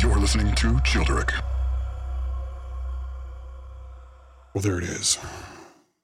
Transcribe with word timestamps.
You're 0.00 0.16
listening 0.16 0.54
to 0.54 0.74
Childeric. 0.84 1.32
Well, 4.54 4.62
there 4.62 4.78
it 4.78 4.84
is. 4.84 5.18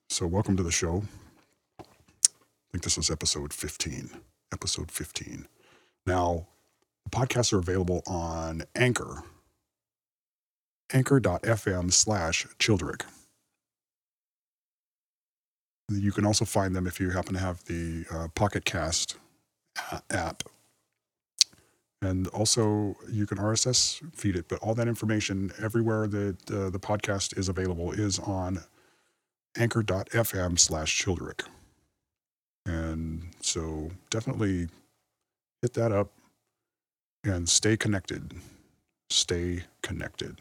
So, 0.09 0.27
welcome 0.27 0.57
to 0.57 0.65
the 0.65 0.73
show. 0.73 1.05
I 1.79 1.85
think 2.73 2.83
this 2.83 2.99
is 2.99 3.09
episode 3.09 3.53
15. 3.53 4.11
Episode 4.53 4.91
15. 4.91 5.47
Now, 6.07 6.49
podcasts 7.11 7.53
are 7.53 7.59
available 7.59 8.03
on 8.09 8.63
Anchor, 8.75 9.23
anchor.fm 10.93 11.93
slash 11.93 12.49
Childeric. 12.59 13.03
You 15.89 16.11
can 16.11 16.27
also 16.27 16.45
find 16.45 16.75
them 16.75 16.89
if 16.89 16.99
you 16.99 17.11
happen 17.11 17.35
to 17.35 17.41
have 17.41 17.65
the 17.67 18.07
uh, 18.11 18.27
Pocket 18.35 18.65
Cast 18.65 19.19
app. 20.11 20.43
And 22.05 22.27
also, 22.29 22.97
you 23.11 23.27
can 23.27 23.39
RSS 23.39 24.03
feed 24.15 24.37
it, 24.37 24.49
but 24.49 24.59
all 24.59 24.75
that 24.75 24.89
information 24.89 25.53
everywhere 25.61 26.07
that 26.07 26.51
uh, 26.51 26.69
the 26.69 26.79
podcast 26.79 27.39
is 27.39 27.49
available 27.49 27.93
is 27.93 28.19
on 28.19 28.61
anchor.fm 29.57 30.59
slash 30.59 31.03
Childeric. 31.03 31.43
And 32.67 33.31
so 33.41 33.91
definitely 34.11 34.69
hit 35.63 35.73
that 35.75 35.93
up 35.93 36.13
and 37.25 37.49
stay 37.49 37.77
connected. 37.77 38.35
Stay 39.09 39.65
connected. 39.83 40.41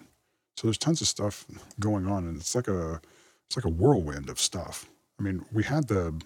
So 0.57 0.67
there's 0.67 0.77
tons 0.77 1.01
of 1.01 1.07
stuff 1.07 1.45
going 1.79 2.07
on, 2.07 2.27
and 2.27 2.37
it's 2.37 2.55
like 2.55 2.67
a 2.67 3.01
it's 3.47 3.55
like 3.55 3.65
a 3.65 3.69
whirlwind 3.69 4.29
of 4.29 4.39
stuff. 4.39 4.89
I 5.19 5.23
mean, 5.23 5.45
we 5.51 5.63
had 5.63 5.87
the 5.87 6.19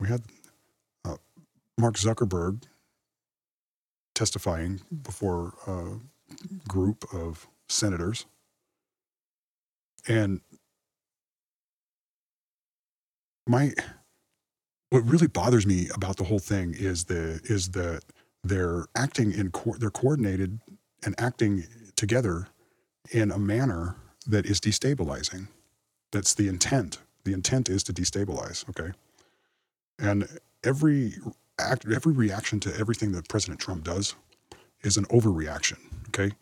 we 0.00 0.08
had 0.08 0.22
uh, 1.04 1.16
Mark 1.78 1.96
Zuckerberg 1.96 2.62
testifying 4.14 4.80
before 5.02 5.54
a 5.66 5.98
group 6.68 7.04
of 7.12 7.46
senators, 7.68 8.26
and 10.08 10.40
my 13.46 13.72
what 14.90 15.04
really 15.04 15.26
bothers 15.26 15.66
me 15.66 15.88
about 15.94 16.16
the 16.16 16.24
whole 16.24 16.38
thing 16.38 16.74
is 16.74 17.04
the 17.04 17.40
is 17.44 17.70
that 17.70 18.02
they're 18.44 18.86
acting 18.94 19.32
in 19.32 19.50
co- 19.50 19.76
they're 19.78 19.90
coordinated 19.90 20.60
and 21.04 21.14
acting 21.18 21.64
together 21.96 22.48
in 23.10 23.30
a 23.30 23.38
manner 23.38 23.96
that 24.26 24.46
is 24.46 24.60
destabilizing. 24.60 25.48
That's 26.12 26.34
the 26.34 26.48
intent. 26.48 26.98
The 27.24 27.32
intent 27.32 27.68
is 27.68 27.82
to 27.84 27.92
destabilize. 27.92 28.68
Okay, 28.70 28.92
and 29.98 30.28
every 30.62 31.14
act, 31.58 31.86
every 31.92 32.12
reaction 32.12 32.60
to 32.60 32.76
everything 32.78 33.12
that 33.12 33.28
President 33.28 33.60
Trump 33.60 33.84
does 33.84 34.14
is 34.82 34.96
an 34.96 35.04
overreaction. 35.06 35.78
Okay, 36.08 36.34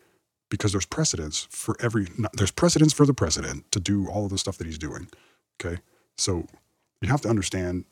because 0.49 0.71
there's 0.71 0.85
precedence 0.85 1.47
for 1.49 1.75
every 1.81 2.07
there's 2.33 2.51
precedence 2.51 2.93
for 2.93 3.05
the 3.05 3.13
president 3.13 3.71
to 3.71 3.79
do 3.79 4.07
all 4.07 4.25
of 4.25 4.31
the 4.31 4.37
stuff 4.37 4.57
that 4.57 4.67
he's 4.67 4.77
doing. 4.77 5.07
Okay, 5.59 5.79
so 6.17 6.45
you 7.01 7.09
have 7.09 7.21
to 7.21 7.29
understand 7.29 7.85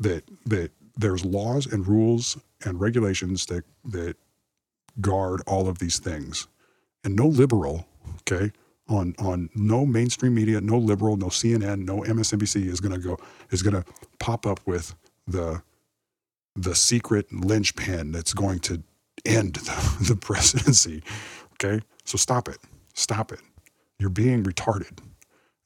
that 0.00 0.24
that 0.46 0.70
there's 0.96 1.24
laws 1.24 1.66
and 1.66 1.86
rules 1.86 2.38
and 2.64 2.80
regulations 2.80 3.46
that 3.46 3.64
that 3.84 4.16
guard 5.00 5.40
all 5.46 5.68
of 5.68 5.78
these 5.78 5.98
things, 5.98 6.48
and 7.04 7.16
no 7.16 7.26
liberal, 7.26 7.86
okay, 8.20 8.52
on 8.88 9.14
on 9.18 9.48
no 9.54 9.86
mainstream 9.86 10.34
media, 10.34 10.60
no 10.60 10.76
liberal, 10.76 11.16
no 11.16 11.26
CNN, 11.28 11.84
no 11.86 12.00
MSNBC 12.00 12.66
is 12.66 12.80
to 12.80 12.98
go 12.98 13.18
is 13.50 13.62
to 13.62 13.84
pop 14.18 14.46
up 14.46 14.60
with 14.66 14.94
the 15.26 15.62
the 16.54 16.74
secret 16.74 17.32
linchpin 17.32 18.12
that's 18.12 18.34
going 18.34 18.60
to 18.60 18.82
end 19.24 19.54
the, 19.56 19.96
the 20.08 20.16
presidency. 20.16 21.02
Okay, 21.54 21.84
so 22.04 22.16
stop 22.16 22.48
it, 22.48 22.58
stop 22.94 23.32
it. 23.32 23.40
You're 23.98 24.10
being 24.10 24.42
retarded. 24.42 24.98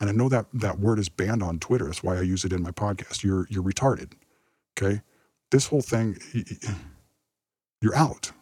And 0.01 0.11
I 0.11 0.13
know 0.13 0.29
that 0.29 0.47
that 0.53 0.79
word 0.79 0.99
is 0.99 1.09
banned 1.09 1.43
on 1.43 1.59
Twitter. 1.59 1.87
That's 1.87 2.03
why 2.03 2.19
I 2.19 2.23
use 2.23 2.45
it 2.45 2.53
in 2.53 2.63
my 2.63 2.71
podcast. 2.71 3.23
You're 3.23 3.47
you're 3.49 3.63
retarded. 3.63 4.13
Okay? 4.79 5.01
This 5.51 5.67
whole 5.69 5.81
thing 5.81 6.19
you're 7.81 7.97
out. 7.97 8.33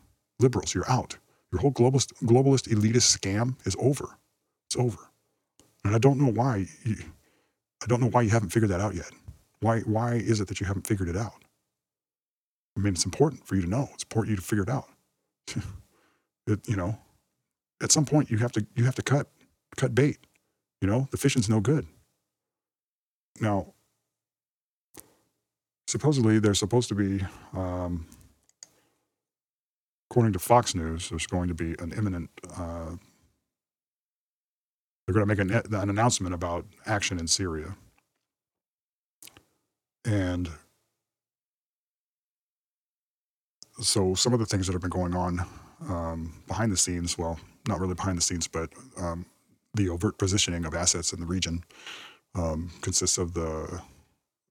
Liberals, 0.40 0.74
you're 0.74 0.90
out. 0.90 1.16
Your 1.52 1.60
whole 1.60 1.72
globalist 1.72 2.12
globalist 2.24 2.69
elitist 2.69 3.16
scam 3.16 3.54
is 3.66 3.76
over. 3.78 4.19
It's 4.66 4.76
over. 4.76 4.98
And 5.84 5.94
I 5.94 5.98
don't 5.98 6.19
know 6.19 6.32
why 6.32 6.66
you, 6.84 6.96
I 7.82 7.86
don't 7.86 8.00
know 8.00 8.08
why 8.08 8.22
you 8.22 8.30
haven't 8.30 8.50
figured 8.50 8.70
that 8.72 8.80
out 8.80 8.96
yet. 8.96 9.10
Why 9.60 9.80
why 9.80 10.14
is 10.14 10.40
it 10.40 10.48
that 10.48 10.58
you 10.60 10.66
haven't 10.66 10.88
figured 10.88 11.08
it 11.08 11.16
out? 11.16 11.44
I 12.76 12.80
mean, 12.80 12.92
it's 12.92 13.04
important 13.04 13.46
for 13.46 13.54
you 13.54 13.62
to 13.62 13.68
know. 13.68 13.88
It's 13.94 14.02
important 14.02 14.30
you 14.30 14.36
to 14.36 14.42
figure 14.42 14.64
it 14.64 14.68
out. 14.68 14.88
it, 16.46 16.68
you 16.68 16.76
know, 16.76 16.98
at 17.82 17.92
some 17.92 18.04
point 18.04 18.30
you 18.30 18.38
have 18.38 18.52
to 18.52 18.66
you 18.74 18.84
have 18.84 18.94
to 18.96 19.02
cut 19.02 19.28
cut 19.76 19.94
bait. 19.94 20.18
You 20.80 20.88
know, 20.88 21.08
the 21.10 21.16
fishing's 21.16 21.48
no 21.48 21.60
good. 21.60 21.86
Now, 23.40 23.74
supposedly 25.86 26.38
there's 26.38 26.58
supposed 26.58 26.88
to 26.88 26.94
be, 26.94 27.24
um, 27.52 28.06
according 30.10 30.32
to 30.32 30.38
Fox 30.38 30.74
News, 30.74 31.08
there's 31.08 31.26
going 31.26 31.48
to 31.48 31.54
be 31.54 31.74
an 31.78 31.92
imminent. 31.96 32.30
Uh, 32.56 32.96
they're 35.06 35.14
going 35.14 35.26
to 35.26 35.34
make 35.34 35.38
an, 35.38 35.50
an 35.74 35.90
announcement 35.90 36.34
about 36.34 36.64
action 36.86 37.18
in 37.18 37.26
Syria, 37.26 37.76
and 40.04 40.50
so 43.84 44.14
some 44.14 44.32
of 44.32 44.38
the 44.38 44.46
things 44.46 44.66
that 44.66 44.72
have 44.72 44.82
been 44.82 44.90
going 44.90 45.14
on 45.14 45.44
um, 45.88 46.32
behind 46.46 46.72
the 46.72 46.76
scenes, 46.76 47.18
well, 47.18 47.38
not 47.68 47.80
really 47.80 47.94
behind 47.94 48.16
the 48.16 48.22
scenes, 48.22 48.46
but 48.46 48.70
um, 48.98 49.26
the 49.74 49.88
overt 49.88 50.18
positioning 50.18 50.64
of 50.64 50.74
assets 50.74 51.12
in 51.12 51.20
the 51.20 51.26
region 51.26 51.62
um, 52.34 52.70
consists 52.80 53.18
of 53.18 53.34
the 53.34 53.80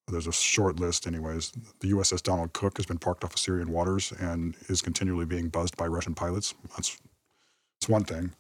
there's 0.10 0.28
a 0.28 0.34
short 0.34 0.82
list 0.82 1.08
anyways. 1.08 1.54
The 1.80 1.92
uss 1.92 2.22
donald 2.22 2.52
cook 2.54 2.78
has 2.78 2.86
been 2.86 2.98
parked 2.98 3.24
off 3.24 3.34
of 3.34 3.40
syrian 3.40 3.72
waters 3.72 4.12
and 4.20 4.56
is 4.68 4.82
continually 4.82 5.26
being 5.26 5.48
buzzed 5.48 5.78
by 5.78 5.88
russian 5.88 6.14
pilots. 6.14 6.54
That's, 6.76 7.00
that's 7.80 7.90
one 7.90 8.04
thing. 8.04 8.32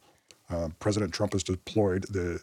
Uh, 0.49 0.69
president 0.79 1.13
trump 1.13 1.33
has 1.33 1.43
deployed 1.43 2.03
the 2.09 2.41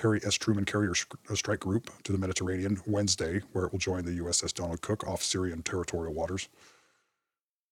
harry 0.00 0.20
s. 0.24 0.34
Truman 0.34 0.64
carrier 0.64 0.94
strike 1.34 1.60
group 1.60 1.90
to 2.04 2.12
the 2.12 2.18
mediterranean 2.18 2.80
wednesday 2.86 3.40
where 3.52 3.64
it 3.64 3.72
will 3.72 3.80
join 3.80 4.04
the 4.04 4.18
uss 4.20 4.54
donald 4.54 4.80
cook 4.82 5.04
off 5.06 5.20
syrian 5.20 5.62
territorial 5.62 6.14
waters 6.14 6.48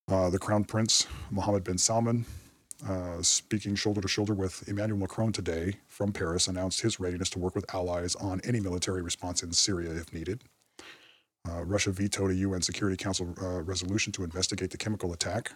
uh, 0.09 0.31
the 0.31 0.39
crown 0.39 0.65
prince 0.65 1.07
mohammed 1.31 1.65
bin 1.65 1.79
salman 1.79 2.25
uh, 2.87 3.21
speaking 3.23 3.75
shoulder 3.75 4.01
to 4.01 4.09
shoulder 4.09 4.35
with 4.35 4.69
Emmanuel 4.69 4.99
Macron 4.99 5.33
today 5.33 5.75
from 5.89 6.13
Paris, 6.13 6.47
announced 6.47 6.81
his 6.81 7.01
readiness 7.01 7.31
to 7.31 7.39
work 7.39 7.55
with 7.55 7.75
allies 7.75 8.15
on 8.17 8.41
any 8.45 8.61
military 8.61 9.03
response 9.03 9.43
in 9.43 9.53
Syria 9.53 9.91
if 9.91 10.13
needed. 10.13 10.43
Uh, 11.49 11.65
Russia 11.65 11.91
vetoed 11.91 12.31
a 12.31 12.35
UN 12.35 12.63
Security 12.63 12.97
Council 12.97 13.35
uh, 13.41 13.63
resolution 13.63 14.13
to 14.13 14.23
investigate 14.23 14.71
the 14.71 14.77
chemical 14.77 15.13
attack. 15.13 15.53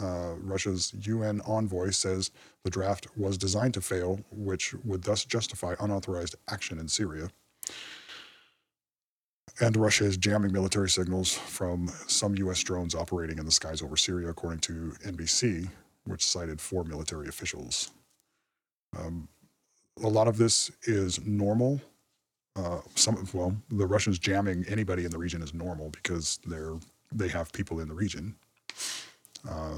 Uh, 0.00 0.34
Russia's 0.38 0.94
UN 1.06 1.40
envoy 1.42 1.90
says 1.90 2.30
the 2.64 2.70
draft 2.70 3.06
was 3.16 3.38
designed 3.38 3.74
to 3.74 3.80
fail, 3.80 4.20
which 4.30 4.74
would 4.84 5.02
thus 5.02 5.24
justify 5.24 5.74
unauthorized 5.78 6.36
action 6.48 6.78
in 6.78 6.88
Syria. 6.88 7.28
And 9.60 9.76
Russia 9.76 10.04
is 10.04 10.16
jamming 10.16 10.52
military 10.52 10.90
signals 10.90 11.32
from 11.32 11.88
some 12.08 12.34
U.S. 12.36 12.62
drones 12.62 12.94
operating 12.94 13.38
in 13.38 13.44
the 13.44 13.52
skies 13.52 13.82
over 13.82 13.96
Syria, 13.96 14.28
according 14.28 14.60
to 14.60 14.94
NBC, 15.04 15.68
which 16.06 16.26
cited 16.26 16.60
four 16.60 16.82
military 16.84 17.28
officials. 17.28 17.92
Um, 18.98 19.28
a 20.02 20.08
lot 20.08 20.26
of 20.26 20.38
this 20.38 20.72
is 20.84 21.24
normal. 21.24 21.80
Uh, 22.56 22.80
some 22.94 23.26
well, 23.32 23.56
the 23.70 23.86
Russians 23.86 24.18
jamming 24.18 24.64
anybody 24.68 25.04
in 25.04 25.10
the 25.10 25.18
region 25.18 25.42
is 25.42 25.54
normal 25.54 25.90
because 25.90 26.38
they're 26.46 26.76
they 27.12 27.28
have 27.28 27.52
people 27.52 27.80
in 27.80 27.88
the 27.88 27.94
region. 27.94 28.34
Uh, 29.48 29.76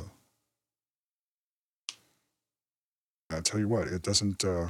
I 3.31 3.41
tell 3.41 3.61
you 3.61 3.69
what, 3.69 3.89
it 3.89 4.03
doesn't 4.03 4.45
uh, 4.45 4.69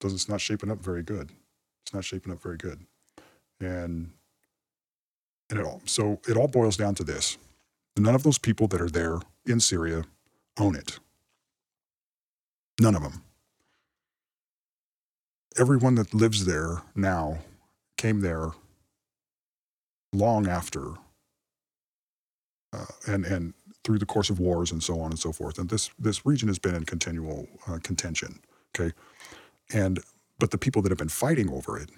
does 0.00 0.14
it's 0.14 0.28
not 0.28 0.40
shaping 0.40 0.70
up 0.70 0.78
very 0.78 1.02
good. 1.02 1.30
It's 1.84 1.94
not 1.94 2.04
shaping 2.04 2.32
up 2.32 2.42
very 2.42 2.56
good, 2.56 2.80
and 3.60 4.10
and 5.50 5.60
it 5.60 5.64
all 5.64 5.82
so 5.84 6.20
it 6.28 6.36
all 6.36 6.48
boils 6.48 6.76
down 6.76 6.94
to 6.96 7.04
this: 7.04 7.38
none 7.96 8.14
of 8.14 8.22
those 8.22 8.38
people 8.38 8.68
that 8.68 8.80
are 8.80 8.90
there 8.90 9.18
in 9.46 9.60
Syria 9.60 10.04
own 10.58 10.76
it. 10.76 10.98
None 12.80 12.94
of 12.94 13.02
them. 13.02 13.22
Everyone 15.58 15.94
that 15.94 16.12
lives 16.12 16.44
there 16.44 16.82
now 16.94 17.38
came 17.96 18.20
there 18.20 18.50
long 20.12 20.48
after 20.48 20.94
uh, 22.72 22.86
and 23.06 23.24
and 23.24 23.54
through 23.84 23.98
the 23.98 24.06
course 24.06 24.30
of 24.30 24.40
wars 24.40 24.72
and 24.72 24.82
so 24.82 25.00
on 25.00 25.10
and 25.10 25.18
so 25.18 25.32
forth. 25.32 25.58
And 25.58 25.68
this 25.70 25.90
this 25.98 26.26
region 26.26 26.48
has 26.48 26.58
been 26.58 26.74
in 26.74 26.84
continual 26.84 27.48
uh, 27.66 27.78
contention. 27.82 28.40
Okay, 28.74 28.94
and 29.72 30.00
but 30.38 30.50
the 30.50 30.58
people 30.58 30.82
that 30.82 30.90
have 30.90 30.98
been 30.98 31.08
fighting 31.08 31.50
over 31.50 31.78
it 31.78 31.90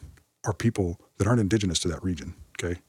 are 0.44 0.52
people 0.52 1.00
that 1.18 1.26
aren't 1.26 1.40
indigenous 1.40 1.78
to 1.80 1.88
that 1.88 2.02
region. 2.02 2.34
Okay, 2.58 2.80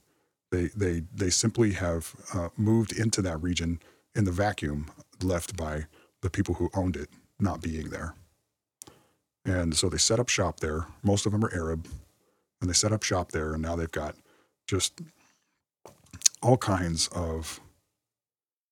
they 0.51 0.67
they 0.75 1.03
they 1.13 1.29
simply 1.29 1.73
have 1.73 2.15
uh, 2.33 2.49
moved 2.57 2.91
into 2.91 3.21
that 3.21 3.41
region 3.41 3.79
in 4.15 4.25
the 4.25 4.31
vacuum 4.31 4.91
left 5.21 5.55
by 5.55 5.85
the 6.21 6.29
people 6.29 6.55
who 6.55 6.69
owned 6.75 6.95
it 6.95 7.09
not 7.39 7.61
being 7.61 7.89
there. 7.89 8.15
And 9.45 9.75
so 9.75 9.89
they 9.89 9.97
set 9.97 10.19
up 10.19 10.29
shop 10.29 10.59
there. 10.59 10.85
Most 11.01 11.25
of 11.25 11.31
them 11.31 11.43
are 11.45 11.53
Arab, 11.53 11.87
and 12.61 12.69
they 12.69 12.73
set 12.73 12.91
up 12.91 13.03
shop 13.03 13.31
there, 13.31 13.53
and 13.53 13.61
now 13.61 13.75
they've 13.75 13.91
got 13.91 14.15
just 14.67 15.01
all 16.41 16.57
kinds 16.57 17.07
of 17.09 17.59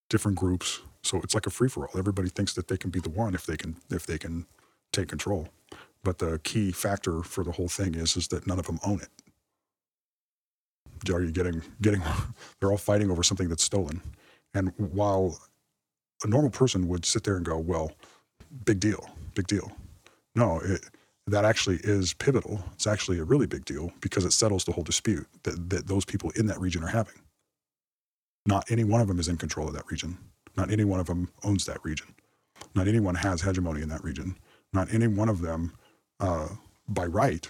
different 0.10 0.38
groups. 0.38 0.82
So 1.04 1.20
it's 1.24 1.34
like 1.34 1.48
a 1.48 1.50
free 1.50 1.70
for 1.70 1.88
all. 1.88 1.98
Everybody 1.98 2.30
thinks 2.30 2.54
that 2.54 2.68
they 2.68 2.78
can 2.78 2.90
be 2.90 3.00
the 3.00 3.10
one 3.10 3.34
if 3.34 3.46
they 3.46 3.58
can 3.58 3.78
if 3.90 4.06
they 4.06 4.18
can 4.18 4.46
take 4.92 5.08
control. 5.08 5.50
But 6.04 6.20
the 6.20 6.40
key 6.44 6.72
factor 6.72 7.22
for 7.24 7.44
the 7.44 7.52
whole 7.52 7.68
thing 7.68 7.96
is 7.96 8.16
is 8.16 8.28
that 8.30 8.48
none 8.48 8.60
of 8.60 8.66
them 8.68 8.80
own 8.86 9.02
it. 9.02 9.10
Are 11.12 11.22
you 11.22 11.32
getting 11.32 11.62
getting? 11.82 12.02
They're 12.60 12.72
all 12.72 12.78
fighting 12.78 13.12
over 13.12 13.24
something 13.24 13.50
that's 13.50 13.64
stolen. 13.64 14.02
And 14.54 14.74
while 14.78 15.40
a 16.24 16.28
normal 16.28 16.50
person 16.52 16.88
would 16.88 17.06
sit 17.06 17.24
there 17.24 17.36
and 17.36 17.46
go, 17.46 17.58
"Well, 17.58 17.92
big 18.66 18.80
deal, 18.80 19.10
big 19.36 19.48
deal," 19.48 19.72
no, 20.36 20.60
it, 20.64 20.82
that 21.28 21.46
actually 21.46 21.78
is 21.84 22.14
pivotal. 22.14 22.64
It's 22.74 22.88
actually 22.88 23.20
a 23.20 23.24
really 23.24 23.48
big 23.48 23.66
deal 23.66 23.92
because 24.02 24.26
it 24.26 24.32
settles 24.32 24.64
the 24.64 24.72
whole 24.72 24.84
dispute 24.84 25.28
that, 25.44 25.70
that 25.70 25.88
those 25.88 26.06
people 26.06 26.32
in 26.32 26.48
that 26.48 26.60
region 26.60 26.84
are 26.84 26.88
having. 26.88 27.16
Not 28.46 28.72
any 28.72 28.86
one 28.86 29.02
of 29.02 29.08
them 29.10 29.20
is 29.20 29.28
in 29.28 29.38
control 29.38 29.68
of 29.68 29.74
that 29.74 29.90
region. 29.92 30.18
Not 30.56 30.72
any 30.72 30.86
one 30.86 31.00
of 31.02 31.08
them 31.08 31.30
owns 31.44 31.66
that 31.66 31.84
region. 31.84 32.08
Not 32.76 32.88
anyone 32.88 33.16
has 33.16 33.42
hegemony 33.42 33.82
in 33.82 33.90
that 33.90 34.04
region. 34.04 34.38
Not 34.74 34.94
any 34.94 35.08
one 35.08 35.30
of 35.30 35.42
them, 35.42 35.74
uh, 36.20 36.50
by 36.88 37.06
right, 37.06 37.48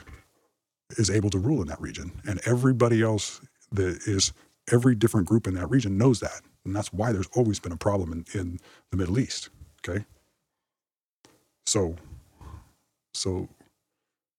is 0.92 1.10
able 1.10 1.30
to 1.30 1.40
rule 1.40 1.62
in 1.62 1.68
that 1.68 1.81
region. 1.81 2.12
And 2.28 2.40
everybody 2.46 3.02
else 3.02 3.42
that 3.72 4.08
is, 4.08 4.34
every 4.72 4.96
different 4.96 5.28
group 5.28 5.48
in 5.48 5.56
that 5.56 5.69
region 5.69 5.98
knows 5.98 6.19
that. 6.19 6.42
And 6.66 6.75
that's 6.75 6.92
why 6.92 7.12
there's 7.12 7.30
always 7.36 7.60
been 7.60 7.72
a 7.72 7.78
problem 7.78 8.12
in, 8.12 8.40
in 8.40 8.60
the 8.92 8.98
Middle 8.98 9.19
East. 9.19 9.50
Okay. 9.88 10.06
So, 11.66 11.96
so 13.14 13.48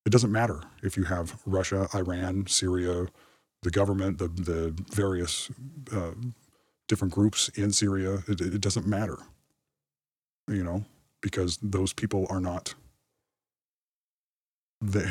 it 0.05 0.11
doesn't 0.11 0.31
matter 0.31 0.61
if 0.83 0.97
you 0.97 1.03
have 1.03 1.39
Russia, 1.45 1.87
Iran, 1.93 2.47
Syria, 2.47 3.07
the 3.61 3.71
government, 3.71 4.17
the, 4.17 4.27
the 4.27 4.75
various 4.91 5.49
uh, 5.91 6.11
different 6.87 7.13
groups 7.13 7.49
in 7.49 7.71
Syria. 7.71 8.23
It, 8.27 8.41
it 8.41 8.61
doesn't 8.61 8.87
matter, 8.87 9.17
you 10.47 10.63
know, 10.63 10.85
because 11.21 11.57
those 11.61 11.93
people 11.93 12.25
are 12.29 12.39
not. 12.39 12.73
They, 14.81 15.09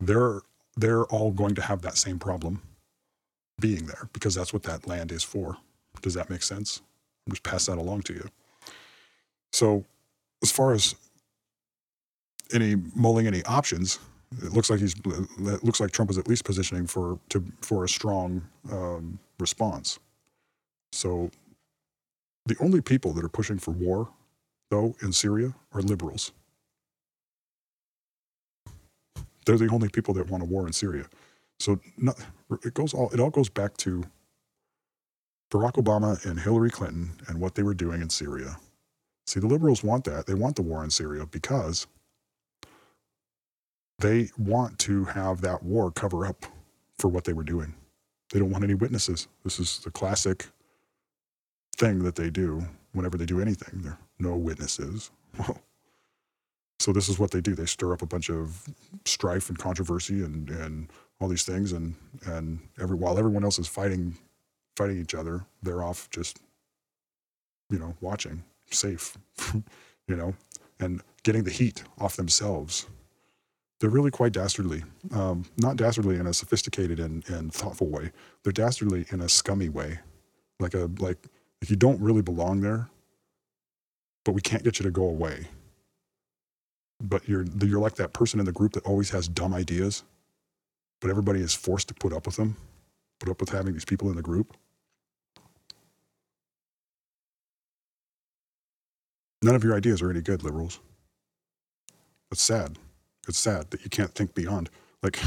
they're 0.00 0.40
they're 0.76 1.04
all 1.04 1.30
going 1.30 1.54
to 1.54 1.62
have 1.62 1.82
that 1.82 1.96
same 1.96 2.18
problem 2.18 2.62
being 3.60 3.86
there 3.86 4.08
because 4.12 4.34
that's 4.34 4.52
what 4.52 4.64
that 4.64 4.86
land 4.86 5.12
is 5.12 5.22
for. 5.22 5.56
Does 6.02 6.14
that 6.14 6.30
make 6.30 6.42
sense? 6.42 6.82
I'll 7.26 7.32
just 7.32 7.42
pass 7.42 7.66
that 7.66 7.78
along 7.78 8.02
to 8.02 8.14
you. 8.14 8.28
So, 9.52 9.84
as 10.42 10.50
far 10.50 10.72
as 10.72 10.94
any 12.52 12.76
mulling 12.94 13.26
any 13.26 13.42
options, 13.44 13.98
it 14.42 14.52
looks 14.52 14.68
like 14.68 14.80
he's 14.80 14.94
it 14.94 15.64
looks 15.64 15.80
like 15.80 15.92
Trump 15.92 16.10
is 16.10 16.18
at 16.18 16.28
least 16.28 16.44
positioning 16.44 16.86
for 16.86 17.18
to 17.30 17.44
for 17.60 17.84
a 17.84 17.88
strong 17.88 18.42
um, 18.70 19.18
response. 19.38 19.98
So, 20.92 21.30
the 22.46 22.56
only 22.60 22.80
people 22.80 23.12
that 23.12 23.24
are 23.24 23.28
pushing 23.28 23.58
for 23.58 23.70
war, 23.70 24.08
though, 24.70 24.96
in 25.02 25.12
Syria 25.12 25.54
are 25.72 25.82
liberals. 25.82 26.32
They're 29.46 29.58
the 29.58 29.68
only 29.70 29.88
people 29.88 30.14
that 30.14 30.30
want 30.30 30.42
a 30.42 30.46
war 30.46 30.66
in 30.66 30.72
Syria. 30.72 31.06
So 31.58 31.80
not, 31.98 32.18
it 32.64 32.74
goes 32.74 32.94
all 32.94 33.10
it 33.10 33.20
all 33.20 33.30
goes 33.30 33.48
back 33.48 33.76
to 33.78 34.04
Barack 35.50 35.74
Obama 35.74 36.24
and 36.26 36.40
Hillary 36.40 36.70
Clinton 36.70 37.12
and 37.28 37.40
what 37.40 37.54
they 37.54 37.62
were 37.62 37.74
doing 37.74 38.02
in 38.02 38.10
Syria. 38.10 38.56
See, 39.26 39.40
the 39.40 39.46
liberals 39.46 39.84
want 39.84 40.04
that. 40.04 40.26
They 40.26 40.34
want 40.34 40.56
the 40.56 40.62
war 40.62 40.84
in 40.84 40.90
Syria 40.90 41.26
because 41.26 41.86
they 44.00 44.30
want 44.38 44.78
to 44.80 45.04
have 45.06 45.40
that 45.42 45.62
war 45.62 45.90
cover 45.90 46.26
up 46.26 46.46
for 46.98 47.08
what 47.08 47.24
they 47.24 47.32
were 47.32 47.44
doing. 47.44 47.74
They 48.32 48.38
don't 48.40 48.50
want 48.50 48.64
any 48.64 48.74
witnesses. 48.74 49.28
This 49.44 49.60
is 49.60 49.78
the 49.80 49.90
classic 49.90 50.46
thing 51.76 52.04
that 52.04 52.16
they 52.16 52.30
do 52.30 52.64
whenever 52.92 53.16
they 53.16 53.26
do 53.26 53.40
anything. 53.40 53.82
There 53.82 53.92
are 53.92 53.98
no 54.18 54.36
witnesses. 54.36 55.10
Well, 55.38 55.60
so 56.78 56.92
this 56.92 57.08
is 57.08 57.18
what 57.18 57.30
they 57.30 57.40
do. 57.40 57.54
They 57.54 57.66
stir 57.66 57.92
up 57.92 58.02
a 58.02 58.06
bunch 58.06 58.30
of 58.30 58.68
strife 59.04 59.48
and 59.48 59.58
controversy 59.58 60.22
and, 60.22 60.50
and 60.50 60.90
all 61.20 61.28
these 61.28 61.44
things, 61.44 61.72
and 61.72 61.94
and 62.26 62.60
every 62.80 62.96
while 62.96 63.18
everyone 63.18 63.44
else 63.44 63.58
is 63.58 63.68
fighting 63.68 64.16
fighting 64.76 65.00
each 65.00 65.14
other, 65.14 65.44
they're 65.62 65.82
off 65.82 66.10
just 66.10 66.40
you 67.70 67.78
know 67.78 67.94
watching, 68.00 68.42
safe, 68.70 69.16
you 70.08 70.16
know, 70.16 70.34
and 70.80 71.00
getting 71.22 71.44
the 71.44 71.50
heat 71.50 71.84
off 71.98 72.16
themselves. 72.16 72.86
They're 73.80 73.90
really 73.90 74.10
quite 74.10 74.32
dastardly. 74.32 74.82
Um, 75.12 75.44
not 75.58 75.76
dastardly 75.76 76.16
in 76.16 76.26
a 76.26 76.32
sophisticated 76.32 77.00
and, 77.00 77.28
and 77.28 77.52
thoughtful 77.52 77.88
way. 77.88 78.12
They're 78.42 78.52
dastardly 78.52 79.04
in 79.10 79.20
a 79.20 79.28
scummy 79.28 79.68
way, 79.68 80.00
like 80.58 80.74
a 80.74 80.90
like 80.98 81.28
like 81.62 81.70
you 81.70 81.76
don't 81.76 82.00
really 82.00 82.22
belong 82.22 82.60
there, 82.60 82.88
but 84.24 84.32
we 84.32 84.40
can't 84.40 84.64
get 84.64 84.78
you 84.78 84.84
to 84.84 84.90
go 84.90 85.04
away 85.04 85.46
but 87.00 87.28
you're 87.28 87.44
you're 87.62 87.80
like 87.80 87.96
that 87.96 88.12
person 88.12 88.40
in 88.40 88.46
the 88.46 88.52
group 88.52 88.72
that 88.72 88.84
always 88.86 89.10
has 89.10 89.28
dumb 89.28 89.54
ideas, 89.54 90.04
but 91.00 91.10
everybody 91.10 91.40
is 91.40 91.54
forced 91.54 91.88
to 91.88 91.94
put 91.94 92.12
up 92.12 92.26
with 92.26 92.36
them, 92.36 92.56
put 93.20 93.28
up 93.28 93.40
with 93.40 93.50
having 93.50 93.72
these 93.72 93.84
people 93.84 94.08
in 94.10 94.16
the 94.16 94.22
group. 94.22 94.56
None 99.42 99.54
of 99.54 99.62
your 99.62 99.76
ideas 99.76 100.00
are 100.00 100.10
any 100.10 100.22
good, 100.22 100.42
liberals. 100.42 100.80
It's 102.30 102.42
sad. 102.42 102.78
It's 103.28 103.38
sad 103.38 103.70
that 103.70 103.84
you 103.84 103.90
can't 103.90 104.14
think 104.14 104.34
beyond. 104.34 104.70
Like, 105.02 105.20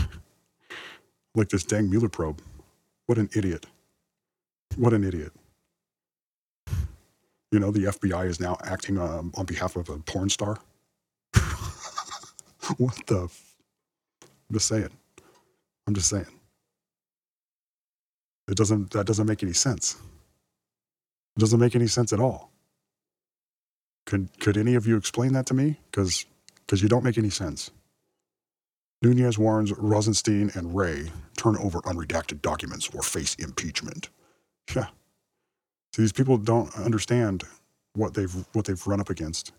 like 1.35 1.49
this 1.49 1.63
dang 1.63 1.89
Mueller 1.89 2.09
probe. 2.09 2.41
What 3.05 3.19
an 3.19 3.29
idiot. 3.35 3.67
What 4.75 4.93
an 4.93 5.03
idiot. 5.03 5.31
You 7.51 7.59
know, 7.59 7.71
the 7.71 7.85
FBI 7.85 8.27
is 8.27 8.39
now 8.39 8.57
acting 8.63 8.97
um, 8.97 9.31
on 9.35 9.45
behalf 9.45 9.75
of 9.75 9.87
a 9.89 9.99
porn 9.99 10.29
star. 10.29 10.57
what 12.77 12.99
the? 13.07 13.25
F- 13.25 13.55
I'm 14.49 14.55
just 14.55 14.67
saying. 14.67 14.89
I'm 15.87 15.95
just 15.95 16.09
saying. 16.09 16.27
It 18.49 18.57
doesn't. 18.57 18.91
That 18.91 19.07
doesn't 19.07 19.27
make 19.27 19.43
any 19.43 19.53
sense. 19.53 19.95
It 21.37 21.39
doesn't 21.41 21.59
make 21.59 21.75
any 21.75 21.87
sense 21.87 22.13
at 22.13 22.19
all. 22.19 22.51
Could 24.05 24.29
Could 24.39 24.57
any 24.57 24.75
of 24.75 24.87
you 24.87 24.97
explain 24.97 25.33
that 25.33 25.45
to 25.47 25.55
me? 25.55 25.79
Because 25.91 26.25
because 26.65 26.83
you 26.83 26.89
don't 26.89 27.03
make 27.05 27.17
any 27.17 27.31
sense. 27.31 27.71
Nunes 29.03 29.37
warns 29.39 29.73
Rosenstein 29.73 30.51
and 30.55 30.75
Wray 30.75 31.11
turn 31.37 31.57
over 31.57 31.81
unredacted 31.83 32.41
documents 32.41 32.89
or 32.95 33.03
face 33.03 33.35
impeachment. 33.35 34.09
Yeah. 34.75 34.87
See, 35.95 36.03
these 36.03 36.13
people 36.13 36.37
don't 36.37 36.75
understand 36.77 37.43
what 37.95 38.13
they've 38.15 38.33
what 38.53 38.65
they've 38.65 38.87
run 38.87 39.01
up 39.01 39.09
against, 39.09 39.51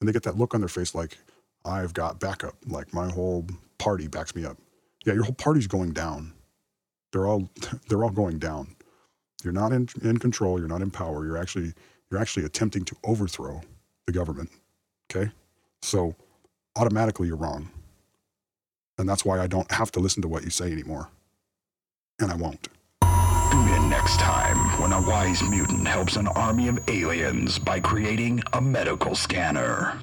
and 0.00 0.08
they 0.08 0.12
get 0.12 0.24
that 0.24 0.38
look 0.38 0.54
on 0.54 0.60
their 0.60 0.68
face 0.68 0.94
like, 0.94 1.18
I've 1.64 1.94
got 1.94 2.20
backup. 2.20 2.54
Like 2.66 2.92
my 2.94 3.10
whole 3.10 3.46
party 3.78 4.08
backs 4.08 4.34
me 4.34 4.44
up. 4.44 4.56
Yeah, 5.04 5.14
your 5.14 5.24
whole 5.24 5.34
party's 5.34 5.66
going 5.66 5.92
down. 5.92 6.32
They're 7.12 7.26
all 7.26 7.48
they're 7.88 8.04
all 8.04 8.10
going 8.10 8.38
down. 8.38 8.76
You're 9.42 9.52
not 9.52 9.72
in, 9.72 9.88
in 10.02 10.18
control. 10.18 10.58
You're 10.58 10.68
not 10.68 10.82
in 10.82 10.90
power. 10.90 11.24
You're 11.24 11.38
actually 11.38 11.72
you're 12.10 12.20
actually 12.20 12.44
attempting 12.44 12.84
to 12.84 12.96
overthrow 13.04 13.60
the 14.06 14.12
government. 14.12 14.50
Okay, 15.10 15.30
so 15.82 16.14
automatically 16.76 17.26
you're 17.26 17.36
wrong, 17.36 17.70
and 18.98 19.08
that's 19.08 19.24
why 19.24 19.40
I 19.40 19.46
don't 19.46 19.70
have 19.72 19.90
to 19.92 20.00
listen 20.00 20.22
to 20.22 20.28
what 20.28 20.44
you 20.44 20.50
say 20.50 20.70
anymore, 20.70 21.08
and 22.20 22.30
I 22.30 22.36
won't. 22.36 22.68
Tune 23.50 23.68
in 23.68 23.90
next 23.90 24.20
time 24.20 24.56
when 24.80 24.92
a 24.92 25.00
wise 25.00 25.42
mutant 25.42 25.86
helps 25.88 26.16
an 26.16 26.28
army 26.28 26.68
of 26.68 26.78
aliens 26.88 27.58
by 27.58 27.80
creating 27.80 28.40
a 28.52 28.60
medical 28.60 29.16
scanner. 29.16 30.00